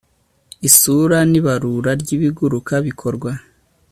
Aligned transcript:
isura 0.67 1.17
n 1.31 1.33
ibarura 1.39 1.91
ry 2.01 2.09
ibiguruka 2.15 2.73
bikorwa 2.87 3.29